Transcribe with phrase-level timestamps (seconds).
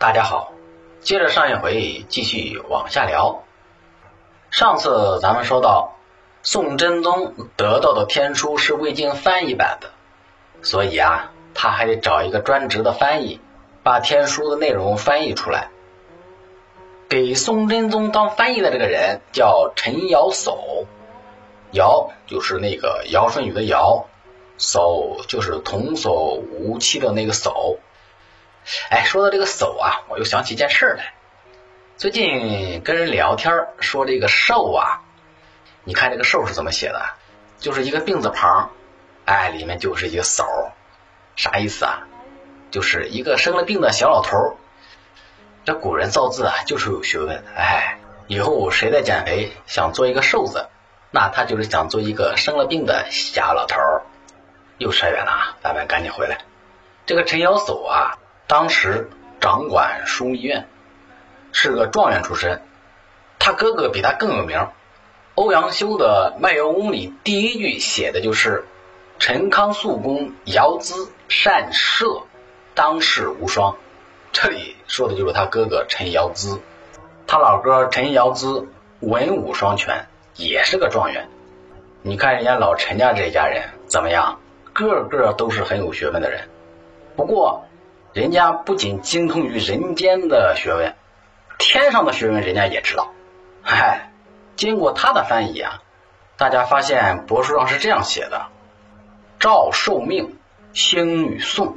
[0.00, 0.52] 大家好，
[1.00, 3.42] 接着上一回继续往下聊。
[4.48, 5.96] 上次咱们说到，
[6.40, 9.90] 宋真宗得到的天书是未经翻译版的，
[10.62, 13.40] 所以啊，他还得找一个专职的翻译，
[13.82, 15.70] 把天书的内容翻译出来。
[17.08, 20.84] 给宋真宗当翻译的这个人叫陈尧叟，
[21.72, 24.06] 尧就是那个尧舜禹的尧，
[24.60, 27.78] 叟就是童叟无欺的那个叟。
[28.90, 31.14] 哎，说到这个叟啊，我又想起一件事儿来。
[31.96, 35.02] 最近跟人聊天说这个寿啊，
[35.84, 37.02] 你看这个寿是怎么写的？
[37.58, 38.70] 就是一个病字旁，
[39.24, 40.44] 哎，里面就是一个叟，
[41.34, 42.06] 啥意思啊？
[42.70, 44.56] 就是一个生了病的小老头儿。
[45.64, 47.44] 这古人造字啊，就是有学问。
[47.56, 50.68] 哎，以后谁在减肥想做一个瘦子，
[51.10, 54.02] 那他就是想做一个生了病的小老头儿。
[54.76, 56.38] 又扯远了啊，咱们赶紧回来。
[57.06, 58.18] 这个陈尧叟啊。
[58.48, 60.66] 当时掌管枢密院，
[61.52, 62.62] 是个状元出身。
[63.38, 64.68] 他哥哥比他更有名。
[65.34, 68.64] 欧阳修的《卖油翁》里第一句写的就是
[69.20, 72.22] “陈康肃公尧咨善射，
[72.74, 73.76] 当世无双”。
[74.32, 76.58] 这里说的就是他哥哥陈尧咨。
[77.26, 78.64] 他老哥陈尧咨
[79.00, 81.28] 文武双全，也是个状元。
[82.00, 84.40] 你看人家老陈家这一家人怎么样？
[84.72, 86.48] 个个都是很有学问的人。
[87.14, 87.67] 不过。
[88.12, 90.94] 人家不仅精通于人间的学问，
[91.58, 93.12] 天上的学问人家也知道。
[93.62, 94.10] 嗨，
[94.56, 95.82] 经过他的翻译啊，
[96.36, 98.46] 大家发现帛书上是这样写的：
[99.38, 100.38] 赵受命，
[100.72, 101.76] 兴于宋，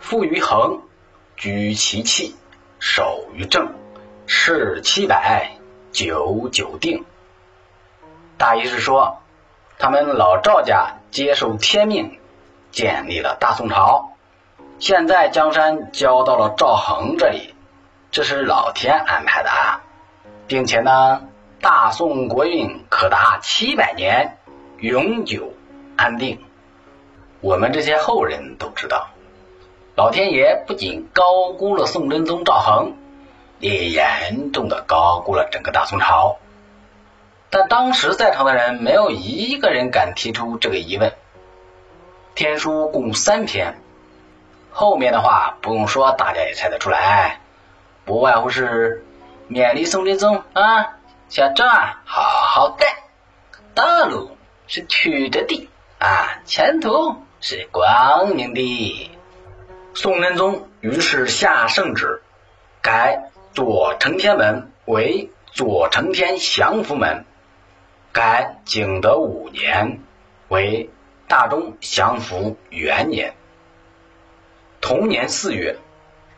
[0.00, 0.82] 富于恒，
[1.36, 2.34] 居其器，
[2.80, 3.72] 守于正，
[4.26, 5.52] 事七百，
[5.92, 7.04] 九九定。
[8.36, 9.22] 大意是说，
[9.78, 12.18] 他们老赵家接受天命，
[12.72, 14.16] 建立了大宋朝。
[14.80, 17.54] 现在江山交到了赵恒这里，
[18.10, 19.82] 这是老天安排的啊，
[20.46, 21.28] 并且呢，
[21.60, 24.38] 大宋国运可达七百年，
[24.78, 25.52] 永久
[25.98, 26.42] 安定。
[27.42, 29.10] 我们这些后人都知道，
[29.96, 32.94] 老天爷不仅高估了宋真宗赵恒，
[33.58, 36.38] 也严重的高估了整个大宋朝。
[37.50, 41.12] 但当时在场的人没有一个人敢提出这个疑问。
[42.34, 43.78] 天书共三篇。
[44.80, 47.40] 后面的话不用说，大家也猜得出来，
[48.06, 49.04] 不外乎是
[49.46, 50.96] 勉励宋真宗啊，
[51.28, 52.88] 小赵啊，好好干，
[53.74, 59.10] 道路是曲折的啊，前途是光明的。
[59.92, 62.22] 宋真宗于是下圣旨，
[62.80, 67.26] 改左承天门为左承天祥符门，
[68.12, 70.00] 改景德五年
[70.48, 70.88] 为
[71.28, 73.34] 大中祥符元年。
[74.80, 75.78] 同年四月，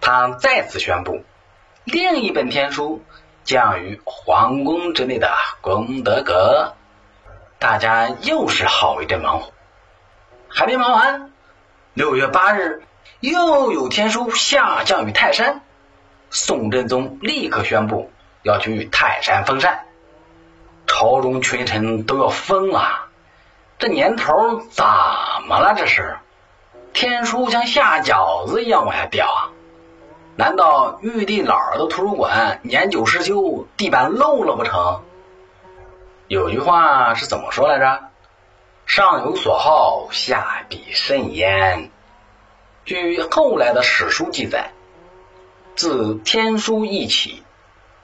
[0.01, 1.23] 他再次宣布，
[1.85, 3.03] 另一本天书
[3.45, 6.75] 降于皇宫之内的功德阁。
[7.59, 9.53] 大家又是好一阵忙活，
[10.49, 11.31] 还没忙完。
[11.95, 12.83] 六月八日，
[13.21, 15.61] 又有天书下降于泰山，
[16.31, 18.11] 宋真宗立刻宣布
[18.43, 19.85] 要去泰山封禅。
[20.89, 23.07] 朝中群臣都要疯了，
[23.79, 24.85] 这年头怎
[25.47, 25.75] 么了？
[25.77, 26.19] 这是？
[26.93, 29.51] 天书像下饺子一样往下掉啊！
[30.37, 35.03] 难道玉帝老儿的图书馆年久失修，地板漏了不成？
[36.29, 38.05] 有句话是怎么说来着？
[38.87, 41.91] 上有所好，下必甚焉。
[42.85, 44.73] 据后来的史书记载，
[45.75, 47.43] 自天书一起，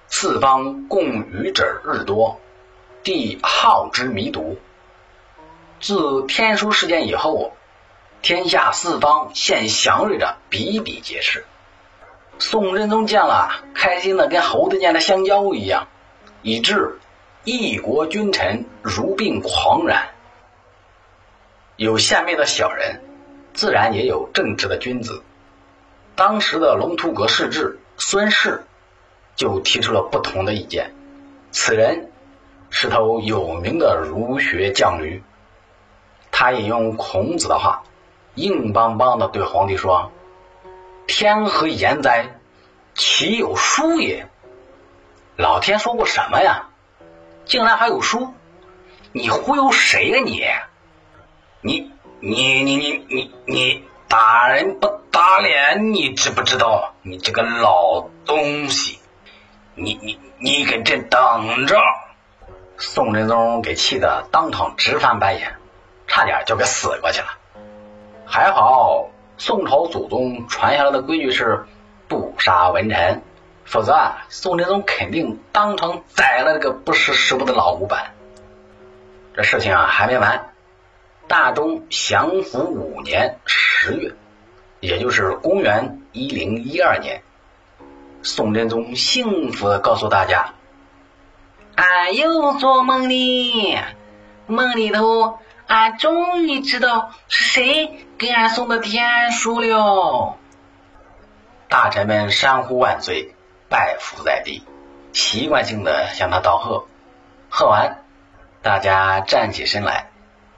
[0.06, 2.40] 四方共愚者日多，
[3.02, 4.56] 帝好之弥毒。
[5.80, 7.52] 自天书事件以后。
[8.20, 11.46] 天下四方现祥瑞的比比皆是，
[12.38, 15.86] 宋真宗见了，开心的跟猴子见了香蕉一样，
[16.42, 16.98] 以致
[17.44, 20.10] 一国君臣如病狂然。
[21.76, 23.02] 有献媚的小人，
[23.54, 25.22] 自然也有正直的君子。
[26.16, 28.64] 当时的龙图阁世志孙氏
[29.36, 30.92] 就提出了不同的意见。
[31.52, 32.10] 此人
[32.68, 35.22] 是头有名的儒学犟驴，
[36.32, 37.84] 他引用孔子的话。
[38.38, 40.12] 硬邦邦的对皇帝说
[41.08, 42.38] ：“天何言哉？
[42.94, 44.28] 岂有书也？
[45.36, 46.68] 老天说过什么呀？
[47.44, 48.32] 竟然还有书？
[49.10, 50.40] 你忽悠谁呀你？
[51.62, 55.92] 你你你你你你打人不打脸？
[55.92, 56.94] 你知不知道？
[57.02, 59.00] 你这个老东西！
[59.74, 61.76] 你你你给朕等着！”
[62.78, 65.56] 宋真宗给气得当场直翻白眼，
[66.06, 67.37] 差点就给死过去了。
[68.30, 69.08] 还好，
[69.38, 71.64] 宋朝祖宗传下来的规矩是，
[72.08, 73.22] 不杀文臣，
[73.64, 78.12] 否则啊，宋真宗肯定当场宰了这个不识时务的老古板。
[79.34, 80.52] 这事情啊还没完，
[81.26, 84.12] 大中祥符五年十月，
[84.80, 87.22] 也就是公元一零一二年，
[88.22, 90.52] 宋真宗幸福的告诉大家
[91.76, 93.78] ：“俺又做梦哩，
[94.46, 100.36] 梦里头俺终于知道是谁给俺送的天书了。”
[101.70, 103.34] 大臣们山呼万岁，
[103.68, 104.64] 拜伏在地，
[105.12, 106.86] 习惯性的向他道贺。
[107.48, 108.02] 贺完。
[108.60, 110.10] 大家站起身来，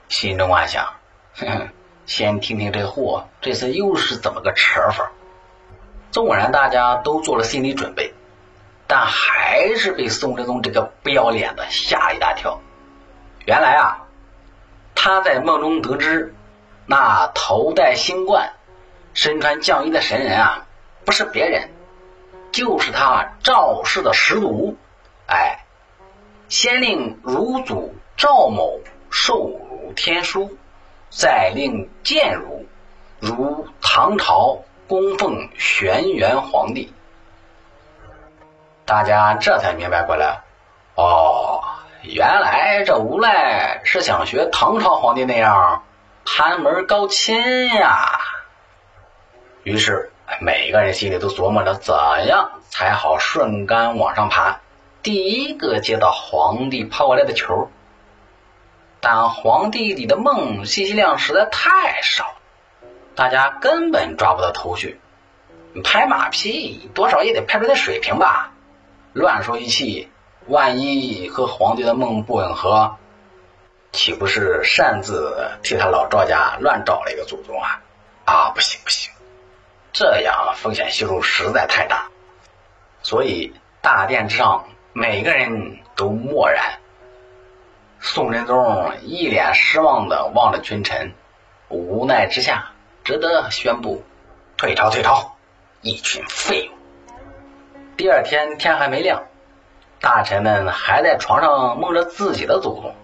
[0.09, 0.95] 心中暗想
[1.37, 1.69] ：“哼哼，
[2.07, 5.11] 先听听这货这次又是怎么个扯法。”
[6.11, 8.13] 纵然大家都做了心理准备，
[8.87, 12.59] 但还是被宋真宗这个不要脸的吓了一大跳。
[13.45, 14.00] 原来啊，
[14.95, 16.33] 他在梦中得知，
[16.85, 18.53] 那头戴星冠、
[19.13, 20.65] 身穿绛衣的神人啊，
[21.05, 21.69] 不是别人，
[22.51, 24.77] 就是他赵氏的始祖。
[25.27, 25.59] 哎。
[26.49, 30.57] 先令汝祖赵某受汝天书，
[31.09, 32.65] 再令建汝
[33.21, 36.93] 如唐朝供奉玄元皇帝。
[38.83, 40.41] 大家这才明白过来，
[40.95, 41.61] 哦，
[42.03, 45.83] 原来这无赖是想学唐朝皇帝那样
[46.25, 48.19] 攀门高亲呀。
[49.63, 51.95] 于是每个人心里都琢磨着怎
[52.27, 54.61] 样才好顺杆往上爬。
[55.03, 57.69] 第一个接到皇帝抛过来的球，
[58.99, 62.35] 但皇帝里的梦信息量实在太少，
[63.15, 64.99] 大家根本抓不到头绪。
[65.83, 68.51] 拍马屁多少也得拍出点水平吧？
[69.13, 70.09] 乱说一气，
[70.51, 72.97] 万一和皇帝的梦不吻合，
[73.91, 77.81] 岂不是擅自替他老赵家乱找了一个祖宗啊？
[78.25, 79.11] 啊，不行不行，
[79.93, 82.09] 这样风险系数实在太大。
[83.01, 84.67] 所以大殿之上。
[84.93, 86.79] 每个人都默然。
[88.01, 91.13] 宋仁宗一脸失望的望着群臣，
[91.69, 92.73] 无奈之下，
[93.05, 94.03] 只得宣布
[94.57, 95.37] 退朝，退朝！
[95.79, 96.73] 一群废物。
[97.95, 99.23] 第二天天还没亮，
[100.01, 102.95] 大臣们还在床上梦着自己的祖宗，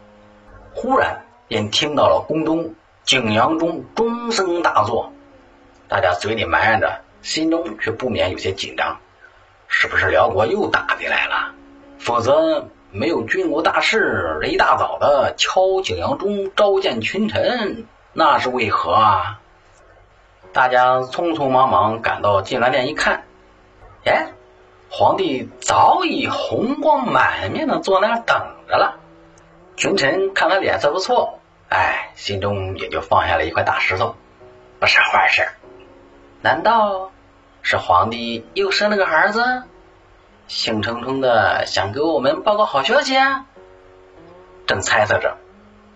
[0.74, 2.74] 忽然便听到了宫中
[3.04, 5.14] 景阳钟钟声大作，
[5.88, 8.98] 大家嘴里埋怨着，心中却不免有些紧张，
[9.68, 11.54] 是不是辽国又打进来了？
[12.00, 19.40] 否则没有军国大事，这一大早的敲景阳钟召见群臣，那是为何啊？
[20.52, 23.26] 大家匆匆忙忙赶到金銮殿一看，
[24.04, 24.32] 哎，
[24.89, 29.00] 皇帝早已红光满面的坐那儿等着了。
[29.75, 31.39] 群臣看他脸色不错，
[31.69, 34.16] 哎，心中也就放下了一块大石头，
[34.80, 35.48] 不是坏事。
[36.42, 37.12] 难道
[37.62, 39.63] 是皇帝又生了个儿子？
[40.48, 43.45] 兴冲冲的想给我们报个好消息啊！
[44.66, 45.38] 正猜测着，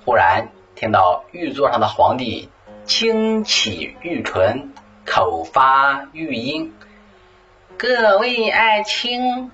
[0.04, 2.50] 忽然听到玉座上的皇帝
[2.86, 4.74] 轻启玉唇，
[5.06, 6.74] 口发玉音
[7.82, 9.50] ：“各位爱卿，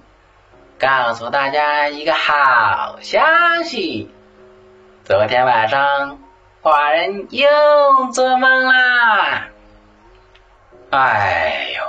[0.77, 3.21] 告诉大家一个好消
[3.63, 4.11] 息，
[5.05, 6.19] 昨天晚上
[6.61, 7.47] 寡人又
[8.11, 9.47] 做梦啦！”
[10.91, 11.83] 哎呦！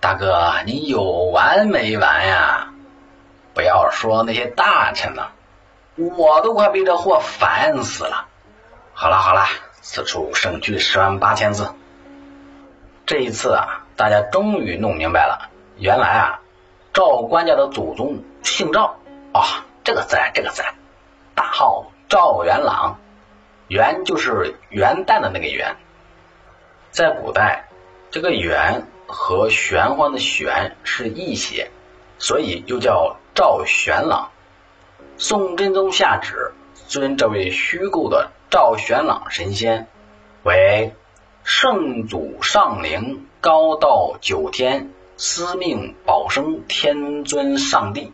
[0.00, 2.72] 大哥，你有完没完呀？
[3.52, 5.32] 不要说那些大臣了，
[5.96, 8.28] 我都快被这货烦死了。
[8.94, 9.44] 好了好了，
[9.82, 11.74] 此处省去十万八千字。
[13.04, 16.40] 这一次啊，大家终于弄明白了，原来啊，
[16.92, 18.96] 赵官家的祖宗姓赵
[19.32, 20.74] 啊，这个自然这个自然，
[21.34, 22.98] 大号赵元朗，
[23.68, 25.76] 元就是元旦的那个元，
[26.90, 27.68] 在古代
[28.10, 28.86] 这个元。
[29.06, 31.70] 和玄幻的玄是一写，
[32.18, 34.30] 所以又叫赵玄朗。
[35.18, 36.54] 宋真宗下旨
[36.88, 39.88] 尊这位虚构的赵玄朗神仙
[40.42, 40.94] 为
[41.44, 44.90] 圣祖上灵高道九天
[45.26, 48.12] 司命保生天尊上帝。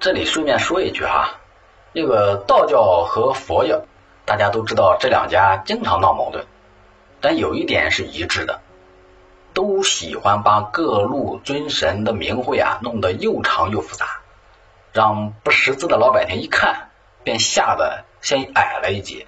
[0.00, 1.38] 这里顺便说一句哈，
[1.92, 3.82] 这个道教和佛教，
[4.24, 6.46] 大家都知道这两家经常闹矛盾，
[7.20, 8.62] 但有一点是一致的。
[9.52, 14.22] 都喜欢把各路尊神的名讳啊弄得又长又复杂，
[14.94, 16.88] 让不识字的老百姓一看
[17.22, 19.26] 便吓得先矮了一截。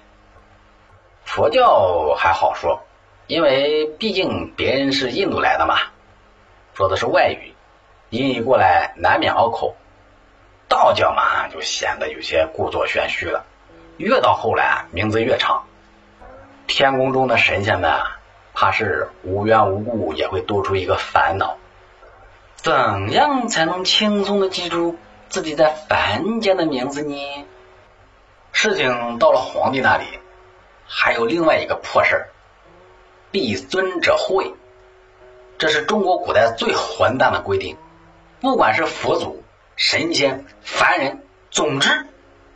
[1.23, 2.81] 佛教还好说，
[3.27, 5.77] 因为毕竟别人是印度来的嘛，
[6.77, 7.55] 说的是外语，
[8.11, 9.75] 音译过来难免拗口。
[10.69, 13.47] 道教嘛就显得有些故作玄虚了，
[13.97, 15.63] 越到后来名字越长，
[16.67, 17.99] 天宫中的神仙们。
[18.53, 21.57] 怕是无缘无故也会多出一个烦恼。
[22.57, 27.45] 怎样才能轻松的记住自己在凡间的名字呢？
[28.51, 30.05] 事情到了皇帝那里，
[30.85, 32.29] 还有另外一个破事儿——
[33.31, 34.53] 必尊者讳。
[35.57, 37.77] 这是中国古代最混蛋的规定，
[38.41, 39.43] 不管是佛祖、
[39.75, 42.05] 神仙、凡人，总之，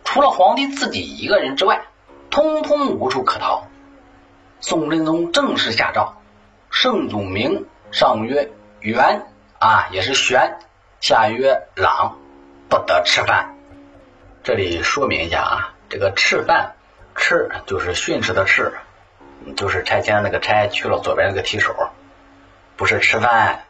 [0.04, 1.82] 除了皇帝自己一个人之外，
[2.30, 3.68] 通通无处可逃。
[4.60, 6.22] 宋真宗正式下诏，
[6.70, 9.26] 圣祖名上曰元
[9.58, 10.60] 啊，也是玄，
[11.00, 12.20] 下曰朗，
[12.70, 13.56] 不得吃饭。
[14.44, 16.76] 这里说明一下啊，这个吃饭，
[17.16, 18.74] 吃就是训斥的斥，
[19.58, 21.76] 就是拆迁那个拆去了左边那个提手。
[22.82, 23.66] 不是吃饭，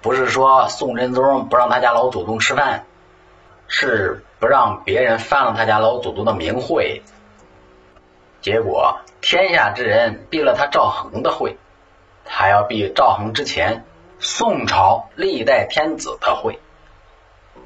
[0.00, 2.86] 不是说宋真宗不让他家老祖宗吃饭，
[3.68, 7.02] 是不让别人犯了他家老祖宗的名讳。
[8.40, 11.58] 结果天下之人避了他赵恒的讳，
[12.24, 13.84] 他要避赵恒之前
[14.20, 16.58] 宋朝历代天子的讳。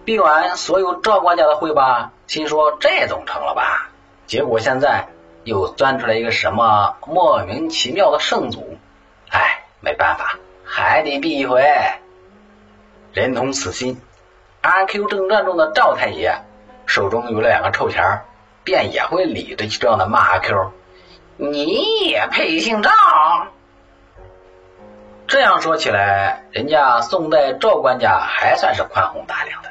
[0.05, 3.91] 避完所有赵国家的讳吧，心说这总成了吧？
[4.27, 5.07] 结果现在
[5.45, 8.77] 又钻出来一个什么莫名其妙的圣祖，
[9.31, 10.37] 哎，没办法。
[10.73, 11.65] 还得避一回。
[13.13, 13.97] 人同此心，
[14.61, 16.43] 《阿 Q 正传》中的赵太爷
[16.87, 18.25] 手中有了两个臭钱儿，
[18.63, 20.71] 便也会理直气壮的骂阿 Q：“
[21.37, 22.91] 你也配姓赵？”
[25.27, 29.71] 这样说起来，人家宋代赵官家还算是宽宏大量的，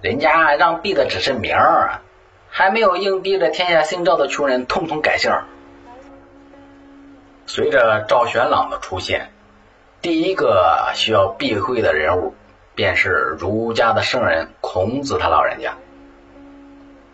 [0.00, 2.02] 人家让避的只是名儿，
[2.48, 5.32] 还没有硬逼着天下姓赵的穷人通通改姓。
[7.46, 9.32] 随着赵玄朗的出现。
[10.02, 12.34] 第一个需要避讳的人物，
[12.74, 15.76] 便是儒家的圣人孔子他老人家。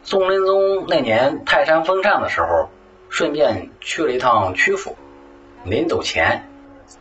[0.05, 2.69] 宋仁宗那年泰山封禅的时候，
[3.09, 4.95] 顺便去了一趟曲阜，
[5.65, 6.49] 临走前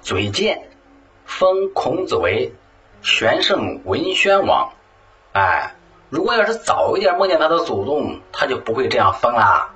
[0.02, 0.70] 嘴贱，
[1.24, 2.56] 封孔子为
[3.04, 4.72] 玄圣文宣王。
[5.34, 5.76] 哎，
[6.10, 9.76] 如果要是早一点梦见他的祖宗，他就不会这样封啦。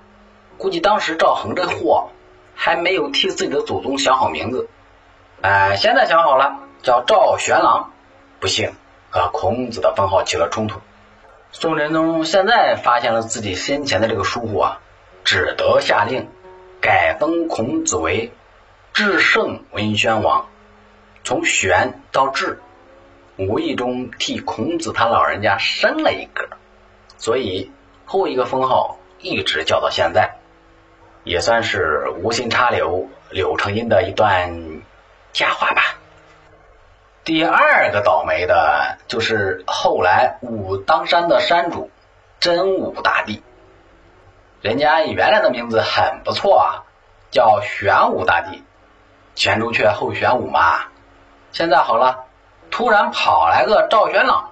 [0.58, 2.10] 估计当时赵恒这货
[2.56, 4.68] 还没有替自己的祖宗想好名字。
[5.41, 7.93] 哎，现在想好了，叫赵玄朗，
[8.41, 8.74] 不幸
[9.10, 10.81] 和孔子的封号起了冲突。
[11.53, 14.81] 宋真宗现在发现了自己先前的这个疏忽啊，
[15.24, 16.27] 只得下令
[16.81, 18.34] 改封孔子为
[18.91, 20.50] 至圣文宣王，
[21.24, 22.60] 从玄到至，
[23.38, 26.50] 无意中替孔子他老人家升了一格，
[27.17, 27.72] 所以
[28.03, 30.36] 后一个封号一直叫到现在，
[31.24, 34.79] 也算是无心插柳柳成荫的一段。
[35.39, 35.96] 瞎话吧。
[37.24, 41.89] 第二个倒霉的就是后来武当山的山主
[42.41, 43.41] 真武大帝，
[44.60, 46.84] 人家原来的名字很不错啊，
[47.31, 48.65] 叫玄武大帝，
[49.34, 50.88] 前朱雀后玄武嘛。
[51.53, 52.25] 现在好了，
[52.69, 54.51] 突然跑来个赵玄朗，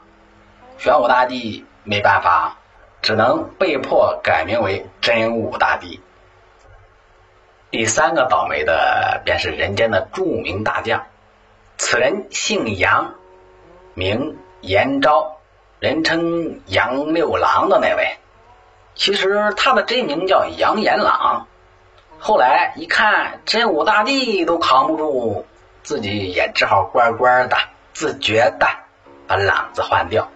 [0.77, 2.59] 玄武大帝没办法，
[3.01, 6.01] 只能被迫改名为真武大帝。
[7.69, 11.05] 第三个倒霉的便是人间的著名大将，
[11.77, 13.15] 此人姓杨，
[13.93, 15.37] 名延昭，
[15.79, 18.17] 人称杨六郎的那位。
[18.95, 21.47] 其实他的真名叫杨延朗，
[22.19, 25.45] 后来一看真武大帝都扛不住，
[25.83, 27.57] 自己也只好乖乖的、
[27.93, 28.69] 自觉的
[29.27, 30.31] 把“朗”字换掉，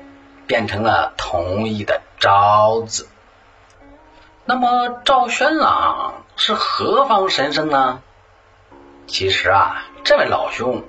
[0.48, 3.08] 变成了同义的“昭”字。
[4.44, 6.26] 那么赵宣朗。
[6.44, 8.02] 是何方神圣呢？
[9.06, 10.84] 其实啊，这位老兄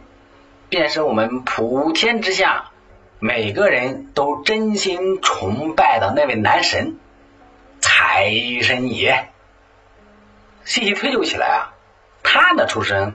[0.71, 2.71] 便是我们普天之下
[3.19, 6.97] 每个人都真心崇拜的那位男神
[7.81, 8.33] 财
[8.63, 9.29] 神爷。
[10.65, 11.75] 细细推究起来啊，
[12.23, 13.15] 他的出身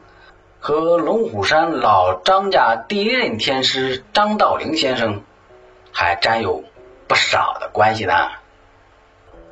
[0.59, 5.23] 和龙虎山老张家第一任天师张道陵先生
[5.91, 6.63] 还沾有
[7.07, 8.29] 不少的关系呢。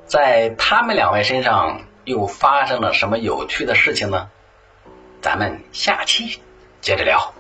[0.06, 1.82] 在他们两位身上。
[2.06, 4.30] 又发生了什么有趣的事情呢？
[5.22, 6.40] 咱们下期
[6.82, 7.34] 接着聊。